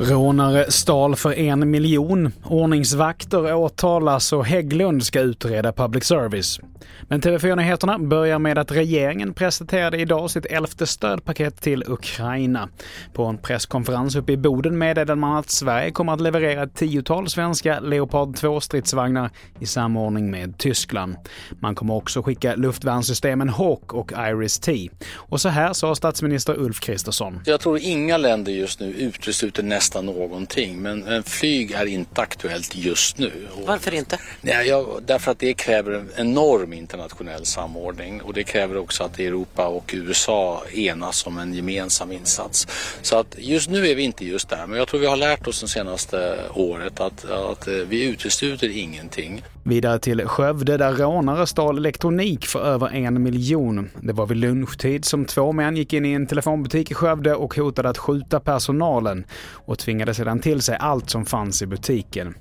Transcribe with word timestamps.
Rånare 0.00 0.70
stal 0.70 1.16
för 1.16 1.38
en 1.38 1.70
miljon. 1.70 2.32
Ordningsvakter 2.44 3.54
åtalas 3.54 4.32
och 4.32 4.46
Hägglund 4.46 5.04
ska 5.04 5.20
utreda 5.20 5.72
public 5.72 6.04
service. 6.04 6.60
Men 7.02 7.20
TV4-nyheterna 7.20 7.98
börjar 7.98 8.38
med 8.38 8.58
att 8.58 8.72
regeringen 8.72 9.34
presenterade 9.34 9.98
idag 9.98 10.30
sitt 10.30 10.46
elfte 10.46 10.86
stödpaket 10.86 11.60
till 11.60 11.84
Ukraina. 11.86 12.68
På 13.12 13.24
en 13.24 13.38
presskonferens 13.38 14.16
uppe 14.16 14.32
i 14.32 14.36
Boden 14.36 14.78
meddelade 14.78 15.14
man 15.14 15.36
att 15.36 15.50
Sverige 15.50 15.90
kommer 15.90 16.12
att 16.12 16.20
leverera 16.20 16.62
ett 16.62 16.74
tiotal 16.74 17.28
svenska 17.28 17.80
Leopard 17.80 18.28
2-stridsvagnar 18.28 19.30
i 19.60 19.66
samordning 19.66 20.30
med 20.30 20.58
Tyskland. 20.58 21.16
Man 21.60 21.74
kommer 21.74 21.94
också 21.94 22.22
skicka 22.22 22.54
luftvärnssystemen 22.54 23.48
Hawk 23.48 23.92
och 23.92 24.12
Iris-T. 24.12 24.90
Och 25.14 25.40
så 25.40 25.48
här 25.48 25.72
sa 25.72 25.94
statsminister 25.94 26.58
Ulf 26.58 26.80
Kristersson. 26.80 27.40
Jag 27.44 27.60
tror 27.60 27.78
inga 27.78 28.16
länder 28.16 28.52
just 28.52 28.80
nu 28.80 28.92
utesluter 28.92 29.62
nästan 29.90 30.06
någonting, 30.06 30.82
men, 30.82 31.00
men 31.00 31.22
flyg 31.22 31.70
är 31.70 31.86
inte 31.86 32.20
aktuellt 32.20 32.76
just 32.76 33.18
nu. 33.18 33.32
Varför 33.66 33.94
inte? 33.94 34.18
Nej, 34.40 34.68
jag, 34.68 34.86
därför 35.06 35.30
att 35.30 35.38
det 35.38 35.54
kräver 35.54 35.92
en 35.92 36.10
enorm 36.16 36.72
internationell 36.72 37.44
samordning 37.44 38.22
och 38.22 38.34
det 38.34 38.42
kräver 38.42 38.76
också 38.76 39.04
att 39.04 39.18
Europa 39.18 39.66
och 39.66 39.90
USA 39.94 40.62
enas 40.72 41.26
om 41.26 41.38
en 41.38 41.54
gemensam 41.54 42.12
insats. 42.12 42.66
Så 43.02 43.18
att 43.18 43.34
just 43.38 43.70
nu 43.70 43.88
är 43.88 43.94
vi 43.94 44.02
inte 44.02 44.24
just 44.24 44.48
där, 44.48 44.66
men 44.66 44.78
jag 44.78 44.88
tror 44.88 45.00
vi 45.00 45.06
har 45.06 45.16
lärt 45.16 45.46
oss 45.46 45.60
det 45.60 45.68
senaste 45.68 46.38
året 46.54 47.00
att, 47.00 47.30
att 47.30 47.68
eh, 47.68 47.74
vi 47.74 48.04
utesluter 48.04 48.68
ingenting. 48.68 49.42
Vidare 49.62 49.98
till 49.98 50.26
Skövde 50.26 50.76
där 50.76 50.92
rånare 50.92 51.46
stal 51.46 51.78
elektronik 51.78 52.46
för 52.46 52.60
över 52.60 52.88
en 52.88 53.22
miljon. 53.22 53.90
Det 54.00 54.12
var 54.12 54.26
vid 54.26 54.36
lunchtid 54.36 55.04
som 55.04 55.24
två 55.24 55.52
män 55.52 55.76
gick 55.76 55.92
in 55.92 56.04
i 56.04 56.12
en 56.12 56.26
telefonbutik 56.26 56.90
i 56.90 56.94
Skövde 56.94 57.34
och 57.34 57.54
hotade 57.54 57.88
att 57.88 57.98
skjuta 57.98 58.40
personalen 58.40 59.24
och 59.52 59.78
tvingade 59.80 60.14
sedan 60.14 60.40
till 60.40 60.60
sig 60.60 60.76
allt 60.80 61.10
som 61.10 61.26
fanns 61.26 61.62
i 61.62 61.66
butiken. 61.66 62.34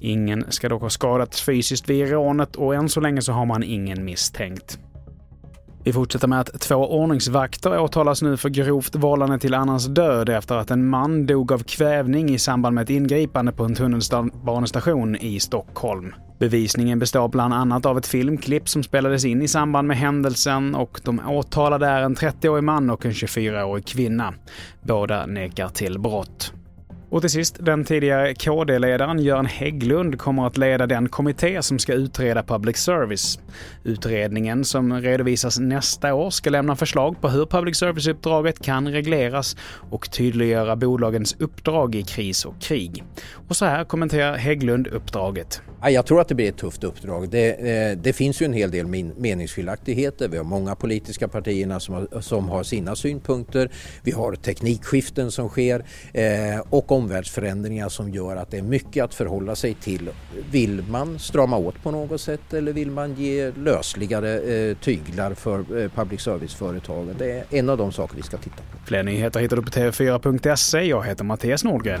Ingen 0.00 0.44
ska 0.48 0.68
dock 0.68 0.82
ha 0.82 0.90
skadats 0.90 1.42
fysiskt 1.42 1.90
vid 1.90 2.10
rånet 2.10 2.56
och 2.56 2.74
än 2.74 2.88
så 2.88 3.00
länge 3.00 3.22
så 3.22 3.32
har 3.32 3.46
man 3.46 3.62
ingen 3.62 4.04
misstänkt. 4.04 4.78
Vi 5.84 5.92
fortsätter 5.92 6.28
med 6.28 6.40
att 6.40 6.60
två 6.60 6.74
ordningsvakter 6.74 7.80
åtalas 7.80 8.22
nu 8.22 8.36
för 8.36 8.48
grovt 8.48 8.94
vållande 8.94 9.38
till 9.38 9.54
annans 9.54 9.86
död 9.86 10.28
efter 10.28 10.54
att 10.54 10.70
en 10.70 10.88
man 10.88 11.26
dog 11.26 11.52
av 11.52 11.62
kvävning 11.62 12.30
i 12.30 12.38
samband 12.38 12.74
med 12.74 12.82
ett 12.82 12.90
ingripande 12.90 13.52
på 13.52 13.64
en 13.64 13.74
tunnelbanestation 13.74 15.16
i 15.16 15.40
Stockholm. 15.40 16.14
Bevisningen 16.38 16.98
består 16.98 17.28
bland 17.28 17.54
annat 17.54 17.86
av 17.86 17.98
ett 17.98 18.06
filmklipp 18.06 18.68
som 18.68 18.82
spelades 18.82 19.24
in 19.24 19.42
i 19.42 19.48
samband 19.48 19.88
med 19.88 19.96
händelsen 19.96 20.74
och 20.74 21.00
de 21.04 21.20
åtalade 21.28 21.86
är 21.86 22.02
en 22.02 22.16
30-årig 22.16 22.64
man 22.64 22.90
och 22.90 23.06
en 23.06 23.12
24-årig 23.12 23.86
kvinna. 23.86 24.34
Båda 24.82 25.26
nekar 25.26 25.68
till 25.68 25.98
brott. 25.98 26.52
Och 27.10 27.20
till 27.20 27.30
sist, 27.30 27.56
den 27.60 27.84
tidigare 27.84 28.34
KD-ledaren 28.34 29.18
Göran 29.18 29.46
Hägglund 29.46 30.18
kommer 30.18 30.46
att 30.46 30.56
leda 30.56 30.86
den 30.86 31.08
kommitté 31.08 31.62
som 31.62 31.78
ska 31.78 31.92
utreda 31.92 32.42
public 32.42 32.76
service. 32.76 33.38
Utredningen, 33.84 34.64
som 34.64 35.00
redovisas 35.00 35.58
nästa 35.58 36.14
år, 36.14 36.30
ska 36.30 36.50
lämna 36.50 36.76
förslag 36.76 37.20
på 37.20 37.28
hur 37.28 37.46
public 37.46 37.76
service-uppdraget 37.76 38.62
kan 38.64 38.88
regleras 38.88 39.56
och 39.90 40.10
tydliggöra 40.10 40.76
bolagens 40.76 41.36
uppdrag 41.38 41.94
i 41.94 42.02
kris 42.02 42.44
och 42.44 42.60
krig. 42.60 43.04
Och 43.48 43.56
så 43.56 43.64
här 43.64 43.84
kommenterar 43.84 44.36
Hägglund 44.36 44.86
uppdraget. 44.86 45.62
Jag 45.82 46.06
tror 46.06 46.20
att 46.20 46.28
det 46.28 46.34
blir 46.34 46.48
ett 46.48 46.56
tufft 46.56 46.84
uppdrag. 46.84 47.28
Det, 47.28 47.50
eh, 47.50 47.96
det 47.96 48.12
finns 48.12 48.42
ju 48.42 48.46
en 48.46 48.52
hel 48.52 48.70
del 48.70 48.86
meningsskiljaktigheter. 49.16 50.28
Vi 50.28 50.36
har 50.36 50.44
många 50.44 50.74
politiska 50.74 51.28
partierna 51.28 51.80
som 51.80 51.94
har, 51.94 52.20
som 52.20 52.48
har 52.48 52.62
sina 52.62 52.96
synpunkter. 52.96 53.70
Vi 54.02 54.12
har 54.12 54.34
teknikskiften 54.34 55.30
som 55.30 55.48
sker 55.48 55.84
eh, 56.12 56.60
och 56.70 56.92
omvärldsförändringar 56.92 57.88
som 57.88 58.10
gör 58.10 58.36
att 58.36 58.50
det 58.50 58.58
är 58.58 58.62
mycket 58.62 59.04
att 59.04 59.14
förhålla 59.14 59.56
sig 59.56 59.74
till. 59.74 60.10
Vill 60.50 60.82
man 60.88 61.18
strama 61.18 61.56
åt 61.56 61.82
på 61.82 61.90
något 61.90 62.20
sätt 62.20 62.54
eller 62.54 62.72
vill 62.72 62.90
man 62.90 63.14
ge 63.14 63.50
lösligare 63.50 64.38
eh, 64.40 64.76
tyglar 64.76 65.34
för 65.34 65.88
public 65.88 66.20
service-företagen? 66.20 67.14
Det 67.18 67.30
är 67.30 67.44
en 67.50 67.68
av 67.68 67.78
de 67.78 67.92
saker 67.92 68.16
vi 68.16 68.22
ska 68.22 68.36
titta 68.36 68.56
på. 68.56 68.86
Fler 68.86 69.02
nyheter 69.02 69.40
hittar 69.40 69.56
du 69.56 69.62
på 69.62 69.70
tv4.se. 69.70 70.82
Jag 70.82 71.06
heter 71.06 71.24
Mattias 71.24 71.64
Nordgren. 71.64 72.00